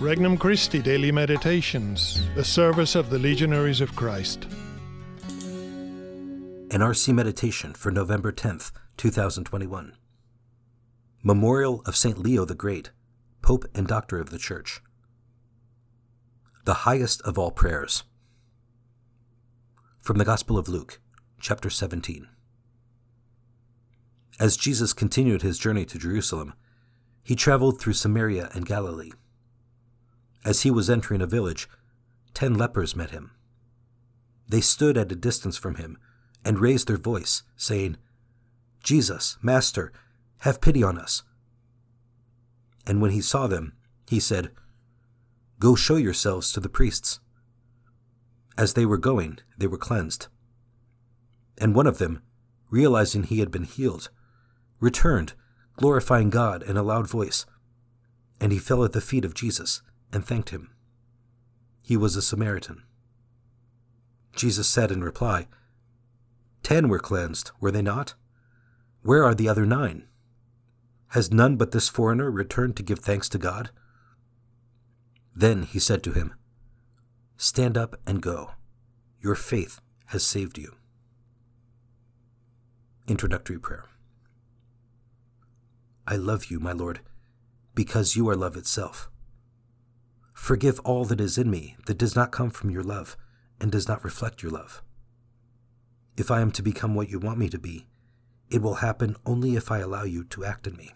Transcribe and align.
Regnum 0.00 0.38
Christi 0.38 0.80
Daily 0.80 1.10
Meditations, 1.10 2.22
the 2.36 2.44
service 2.44 2.94
of 2.94 3.10
the 3.10 3.18
Legionaries 3.18 3.80
of 3.80 3.96
Christ. 3.96 4.44
An 6.70 6.78
RC 6.82 7.12
Meditation 7.12 7.74
for 7.74 7.90
November 7.90 8.30
10th, 8.30 8.70
2021. 8.96 9.96
Memorial 11.24 11.82
of 11.84 11.96
St. 11.96 12.16
Leo 12.16 12.44
the 12.44 12.54
Great, 12.54 12.92
Pope 13.42 13.64
and 13.74 13.88
Doctor 13.88 14.20
of 14.20 14.30
the 14.30 14.38
Church. 14.38 14.80
The 16.64 16.84
highest 16.84 17.20
of 17.22 17.36
all 17.36 17.50
prayers. 17.50 18.04
From 20.00 20.18
the 20.18 20.24
Gospel 20.24 20.56
of 20.56 20.68
Luke, 20.68 21.00
chapter 21.40 21.70
17. 21.70 22.28
As 24.38 24.56
Jesus 24.56 24.92
continued 24.92 25.42
his 25.42 25.58
journey 25.58 25.84
to 25.86 25.98
Jerusalem, 25.98 26.54
he 27.24 27.34
traveled 27.34 27.80
through 27.80 27.94
Samaria 27.94 28.48
and 28.54 28.64
Galilee. 28.64 29.10
As 30.44 30.62
he 30.62 30.70
was 30.70 30.88
entering 30.88 31.20
a 31.20 31.26
village, 31.26 31.68
ten 32.34 32.54
lepers 32.54 32.96
met 32.96 33.10
him. 33.10 33.32
They 34.48 34.60
stood 34.60 34.96
at 34.96 35.12
a 35.12 35.16
distance 35.16 35.56
from 35.56 35.74
him 35.74 35.98
and 36.44 36.58
raised 36.58 36.88
their 36.88 36.96
voice, 36.96 37.42
saying, 37.56 37.96
Jesus, 38.82 39.36
Master, 39.42 39.92
have 40.38 40.60
pity 40.60 40.82
on 40.82 40.96
us. 40.98 41.22
And 42.86 43.02
when 43.02 43.10
he 43.10 43.20
saw 43.20 43.46
them, 43.46 43.74
he 44.08 44.20
said, 44.20 44.50
Go 45.58 45.74
show 45.74 45.96
yourselves 45.96 46.52
to 46.52 46.60
the 46.60 46.68
priests. 46.68 47.20
As 48.56 48.74
they 48.74 48.86
were 48.86 48.98
going, 48.98 49.38
they 49.58 49.66
were 49.66 49.76
cleansed. 49.76 50.28
And 51.58 51.74
one 51.74 51.86
of 51.86 51.98
them, 51.98 52.22
realizing 52.70 53.24
he 53.24 53.40
had 53.40 53.50
been 53.50 53.64
healed, 53.64 54.10
returned 54.80 55.34
glorifying 55.78 56.28
God 56.28 56.62
in 56.62 56.76
a 56.76 56.82
loud 56.82 57.08
voice. 57.08 57.46
And 58.40 58.52
he 58.52 58.58
fell 58.58 58.84
at 58.84 58.92
the 58.92 59.00
feet 59.00 59.24
of 59.24 59.34
Jesus 59.34 59.82
and 60.12 60.24
thanked 60.24 60.50
him. 60.50 60.70
He 61.82 61.96
was 61.96 62.16
a 62.16 62.22
Samaritan. 62.22 62.82
Jesus 64.36 64.68
said 64.68 64.90
in 64.90 65.02
reply, 65.02 65.46
Ten 66.62 66.88
were 66.88 66.98
cleansed, 66.98 67.50
were 67.60 67.70
they 67.70 67.82
not? 67.82 68.14
Where 69.02 69.24
are 69.24 69.34
the 69.34 69.48
other 69.48 69.66
nine? 69.66 70.06
Has 71.08 71.32
none 71.32 71.56
but 71.56 71.72
this 71.72 71.88
foreigner 71.88 72.30
returned 72.30 72.76
to 72.76 72.82
give 72.82 72.98
thanks 72.98 73.28
to 73.30 73.38
God? 73.38 73.70
Then 75.34 75.62
he 75.62 75.78
said 75.78 76.02
to 76.02 76.12
him, 76.12 76.34
Stand 77.36 77.78
up 77.78 77.98
and 78.06 78.20
go. 78.20 78.50
Your 79.20 79.34
faith 79.34 79.80
has 80.06 80.26
saved 80.26 80.58
you. 80.58 80.74
Introductory 83.06 83.58
Prayer 83.58 83.84
I 86.06 86.16
love 86.16 86.46
you, 86.46 86.58
my 86.58 86.72
Lord, 86.72 87.00
because 87.74 88.16
you 88.16 88.28
are 88.28 88.36
love 88.36 88.56
itself. 88.56 89.10
Forgive 90.38 90.80
all 90.80 91.04
that 91.04 91.20
is 91.20 91.36
in 91.36 91.50
me 91.50 91.76
that 91.86 91.98
does 91.98 92.16
not 92.16 92.32
come 92.32 92.48
from 92.48 92.70
your 92.70 92.84
love 92.84 93.18
and 93.60 93.70
does 93.70 93.86
not 93.86 94.02
reflect 94.02 94.42
your 94.42 94.52
love. 94.52 94.82
If 96.16 96.30
I 96.30 96.40
am 96.40 96.52
to 96.52 96.62
become 96.62 96.94
what 96.94 97.10
you 97.10 97.18
want 97.18 97.38
me 97.38 97.50
to 97.50 97.58
be, 97.58 97.86
it 98.48 98.62
will 98.62 98.76
happen 98.76 99.16
only 99.26 99.56
if 99.56 99.70
I 99.70 99.80
allow 99.80 100.04
you 100.04 100.24
to 100.24 100.44
act 100.46 100.66
in 100.66 100.76
me. 100.76 100.94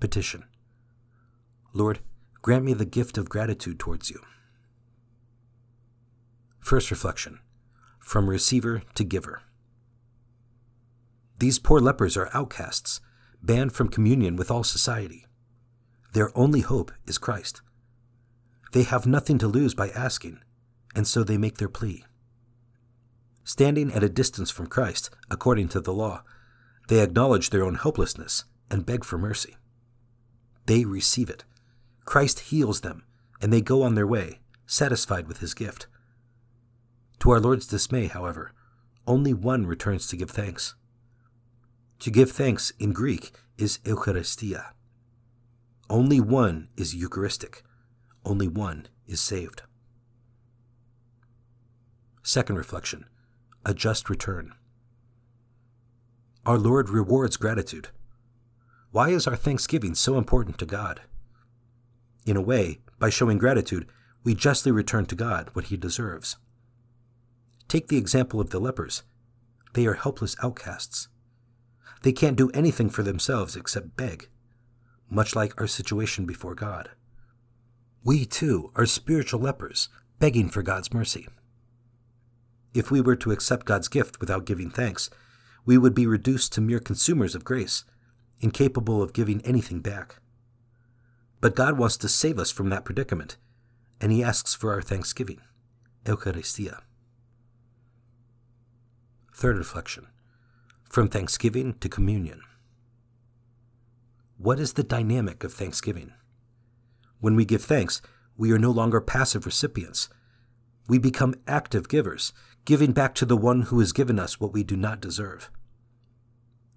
Petition 0.00 0.44
Lord, 1.72 2.00
grant 2.42 2.64
me 2.64 2.72
the 2.72 2.84
gift 2.84 3.16
of 3.16 3.28
gratitude 3.28 3.78
towards 3.78 4.10
you. 4.10 4.20
First 6.58 6.90
reflection 6.90 7.38
From 8.00 8.28
receiver 8.28 8.82
to 8.94 9.04
giver. 9.04 9.42
These 11.38 11.60
poor 11.60 11.80
lepers 11.80 12.16
are 12.16 12.30
outcasts, 12.32 13.00
banned 13.40 13.72
from 13.72 13.88
communion 13.88 14.34
with 14.34 14.50
all 14.50 14.64
society. 14.64 15.26
Their 16.14 16.36
only 16.38 16.60
hope 16.60 16.92
is 17.06 17.18
Christ. 17.18 17.60
They 18.72 18.84
have 18.84 19.04
nothing 19.04 19.36
to 19.38 19.48
lose 19.48 19.74
by 19.74 19.90
asking, 19.90 20.38
and 20.94 21.08
so 21.08 21.24
they 21.24 21.36
make 21.36 21.58
their 21.58 21.68
plea. 21.68 22.04
Standing 23.42 23.92
at 23.92 24.04
a 24.04 24.08
distance 24.08 24.48
from 24.48 24.68
Christ, 24.68 25.10
according 25.28 25.68
to 25.70 25.80
the 25.80 25.92
law, 25.92 26.22
they 26.86 27.00
acknowledge 27.00 27.50
their 27.50 27.64
own 27.64 27.74
helplessness 27.74 28.44
and 28.70 28.86
beg 28.86 29.04
for 29.04 29.18
mercy. 29.18 29.56
They 30.66 30.84
receive 30.84 31.28
it. 31.28 31.44
Christ 32.04 32.40
heals 32.40 32.82
them, 32.82 33.04
and 33.42 33.52
they 33.52 33.60
go 33.60 33.82
on 33.82 33.96
their 33.96 34.06
way, 34.06 34.38
satisfied 34.66 35.26
with 35.26 35.38
his 35.38 35.52
gift. 35.52 35.88
To 37.20 37.30
our 37.30 37.40
Lord's 37.40 37.66
dismay, 37.66 38.06
however, 38.06 38.52
only 39.04 39.34
one 39.34 39.66
returns 39.66 40.06
to 40.08 40.16
give 40.16 40.30
thanks. 40.30 40.76
To 41.98 42.10
give 42.10 42.30
thanks 42.30 42.72
in 42.78 42.92
Greek 42.92 43.32
is 43.58 43.78
Eucharistia. 43.78 44.74
Only 45.90 46.20
one 46.20 46.68
is 46.76 46.94
Eucharistic. 46.94 47.62
Only 48.24 48.48
one 48.48 48.86
is 49.06 49.20
saved. 49.20 49.62
Second 52.22 52.56
reflection 52.56 53.04
A 53.66 53.74
just 53.74 54.08
return. 54.08 54.54
Our 56.46 56.58
Lord 56.58 56.88
rewards 56.88 57.36
gratitude. 57.36 57.88
Why 58.90 59.10
is 59.10 59.26
our 59.26 59.36
thanksgiving 59.36 59.94
so 59.94 60.16
important 60.16 60.56
to 60.58 60.66
God? 60.66 61.02
In 62.24 62.36
a 62.36 62.42
way, 62.42 62.80
by 62.98 63.10
showing 63.10 63.38
gratitude, 63.38 63.86
we 64.22 64.34
justly 64.34 64.72
return 64.72 65.04
to 65.06 65.14
God 65.14 65.50
what 65.52 65.66
he 65.66 65.76
deserves. 65.76 66.36
Take 67.68 67.88
the 67.88 67.98
example 67.98 68.40
of 68.40 68.50
the 68.50 68.60
lepers. 68.60 69.02
They 69.74 69.86
are 69.86 69.94
helpless 69.94 70.36
outcasts. 70.42 71.08
They 72.02 72.12
can't 72.12 72.36
do 72.36 72.50
anything 72.50 72.88
for 72.88 73.02
themselves 73.02 73.56
except 73.56 73.96
beg, 73.96 74.28
much 75.10 75.34
like 75.36 75.58
our 75.60 75.66
situation 75.66 76.26
before 76.26 76.54
God. 76.54 76.90
We, 78.02 78.24
too, 78.26 78.70
are 78.76 78.86
spiritual 78.86 79.40
lepers, 79.40 79.88
begging 80.18 80.48
for 80.48 80.62
God's 80.62 80.92
mercy. 80.92 81.28
If 82.74 82.90
we 82.90 83.00
were 83.00 83.16
to 83.16 83.30
accept 83.30 83.66
God's 83.66 83.88
gift 83.88 84.20
without 84.20 84.44
giving 84.44 84.70
thanks, 84.70 85.08
we 85.64 85.78
would 85.78 85.94
be 85.94 86.06
reduced 86.06 86.52
to 86.52 86.60
mere 86.60 86.80
consumers 86.80 87.34
of 87.34 87.44
grace, 87.44 87.84
incapable 88.40 89.02
of 89.02 89.12
giving 89.12 89.40
anything 89.42 89.80
back. 89.80 90.16
But 91.40 91.56
God 91.56 91.78
wants 91.78 91.96
to 91.98 92.08
save 92.08 92.38
us 92.38 92.50
from 92.50 92.70
that 92.70 92.84
predicament, 92.84 93.36
and 94.00 94.12
He 94.12 94.22
asks 94.22 94.54
for 94.54 94.72
our 94.72 94.82
thanksgiving, 94.82 95.40
Eucharistia. 96.04 96.80
Third 99.34 99.56
reflection 99.56 100.06
from 100.88 101.08
Thanksgiving 101.08 101.74
to 101.80 101.88
Communion. 101.88 102.40
What 104.44 104.60
is 104.60 104.74
the 104.74 104.84
dynamic 104.84 105.42
of 105.42 105.54
Thanksgiving? 105.54 106.12
When 107.18 107.34
we 107.34 107.46
give 107.46 107.64
thanks, 107.64 108.02
we 108.36 108.52
are 108.52 108.58
no 108.58 108.70
longer 108.70 109.00
passive 109.00 109.46
recipients. 109.46 110.10
We 110.86 110.98
become 110.98 111.34
active 111.48 111.88
givers, 111.88 112.34
giving 112.66 112.92
back 112.92 113.14
to 113.14 113.24
the 113.24 113.38
one 113.38 113.62
who 113.62 113.80
has 113.80 113.94
given 113.94 114.18
us 114.18 114.38
what 114.38 114.52
we 114.52 114.62
do 114.62 114.76
not 114.76 115.00
deserve. 115.00 115.50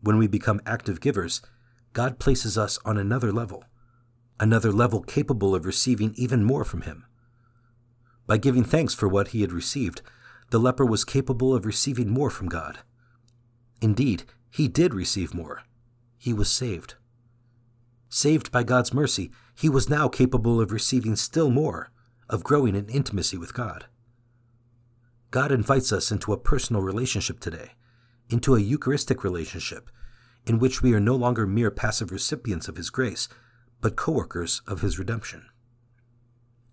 When 0.00 0.16
we 0.16 0.28
become 0.28 0.60
active 0.64 1.00
givers, 1.00 1.42
God 1.92 2.20
places 2.20 2.56
us 2.56 2.78
on 2.84 2.98
another 2.98 3.32
level, 3.32 3.64
another 4.38 4.70
level 4.70 5.02
capable 5.02 5.52
of 5.52 5.66
receiving 5.66 6.14
even 6.14 6.44
more 6.44 6.64
from 6.64 6.82
Him. 6.82 7.04
By 8.28 8.36
giving 8.36 8.62
thanks 8.62 8.94
for 8.94 9.08
what 9.08 9.28
he 9.28 9.40
had 9.40 9.50
received, 9.50 10.02
the 10.50 10.60
leper 10.60 10.86
was 10.86 11.04
capable 11.04 11.52
of 11.52 11.66
receiving 11.66 12.10
more 12.10 12.30
from 12.30 12.48
God. 12.48 12.78
Indeed, 13.80 14.22
he 14.50 14.68
did 14.68 14.94
receive 14.94 15.34
more. 15.34 15.64
He 16.16 16.32
was 16.32 16.48
saved. 16.48 16.94
Saved 18.16 18.50
by 18.50 18.62
God's 18.62 18.94
mercy, 18.94 19.30
he 19.54 19.68
was 19.68 19.90
now 19.90 20.08
capable 20.08 20.58
of 20.58 20.72
receiving 20.72 21.16
still 21.16 21.50
more, 21.50 21.90
of 22.30 22.42
growing 22.42 22.74
in 22.74 22.88
intimacy 22.88 23.36
with 23.36 23.52
God. 23.52 23.84
God 25.30 25.52
invites 25.52 25.92
us 25.92 26.10
into 26.10 26.32
a 26.32 26.38
personal 26.38 26.80
relationship 26.80 27.40
today, 27.40 27.72
into 28.30 28.54
a 28.54 28.60
Eucharistic 28.60 29.22
relationship, 29.22 29.90
in 30.46 30.58
which 30.58 30.80
we 30.80 30.94
are 30.94 30.98
no 30.98 31.14
longer 31.14 31.46
mere 31.46 31.70
passive 31.70 32.10
recipients 32.10 32.68
of 32.68 32.78
His 32.78 32.88
grace, 32.88 33.28
but 33.82 33.96
co 33.96 34.12
workers 34.12 34.62
of 34.66 34.80
His 34.80 34.98
redemption. 34.98 35.44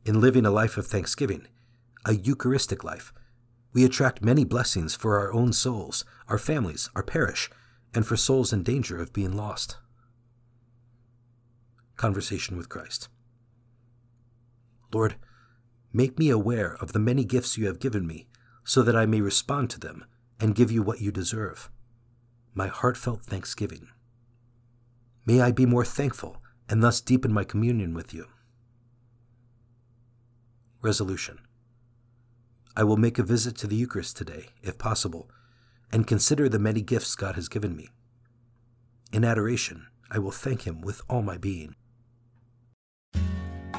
In 0.05 0.21
living 0.21 0.45
a 0.45 0.49
life 0.49 0.77
of 0.77 0.87
thanksgiving, 0.87 1.49
a 2.05 2.13
Eucharistic 2.13 2.85
life, 2.85 3.11
we 3.73 3.83
attract 3.83 4.23
many 4.23 4.45
blessings 4.45 4.95
for 4.95 5.19
our 5.19 5.33
own 5.33 5.51
souls, 5.51 6.05
our 6.29 6.37
families, 6.37 6.89
our 6.95 7.03
parish, 7.03 7.49
and 7.93 8.07
for 8.07 8.15
souls 8.15 8.53
in 8.53 8.63
danger 8.63 8.95
of 9.01 9.11
being 9.11 9.35
lost. 9.35 9.75
Conversation 11.95 12.57
with 12.57 12.69
Christ. 12.69 13.07
Lord, 14.93 15.15
make 15.91 16.19
me 16.19 16.29
aware 16.29 16.75
of 16.75 16.93
the 16.93 16.99
many 16.99 17.23
gifts 17.23 17.57
you 17.57 17.67
have 17.67 17.79
given 17.79 18.05
me, 18.05 18.27
so 18.63 18.81
that 18.83 18.95
I 18.95 19.05
may 19.05 19.21
respond 19.21 19.69
to 19.71 19.79
them 19.79 20.05
and 20.39 20.55
give 20.55 20.71
you 20.71 20.81
what 20.81 21.01
you 21.01 21.11
deserve. 21.11 21.69
My 22.53 22.67
heartfelt 22.67 23.23
thanksgiving. 23.23 23.87
May 25.25 25.41
I 25.41 25.51
be 25.51 25.65
more 25.65 25.85
thankful 25.85 26.37
and 26.69 26.81
thus 26.81 27.01
deepen 27.01 27.33
my 27.33 27.43
communion 27.43 27.93
with 27.93 28.13
you. 28.13 28.27
Resolution 30.81 31.39
I 32.75 32.83
will 32.83 32.97
make 32.97 33.19
a 33.19 33.23
visit 33.23 33.55
to 33.57 33.67
the 33.67 33.75
Eucharist 33.75 34.17
today, 34.17 34.47
if 34.63 34.77
possible, 34.79 35.29
and 35.91 36.07
consider 36.07 36.49
the 36.49 36.57
many 36.57 36.81
gifts 36.81 37.15
God 37.15 37.35
has 37.35 37.47
given 37.47 37.75
me. 37.75 37.89
In 39.11 39.23
adoration, 39.23 39.85
I 40.09 40.17
will 40.17 40.31
thank 40.31 40.63
Him 40.63 40.81
with 40.81 41.01
all 41.07 41.21
my 41.21 41.37
being. 41.37 41.75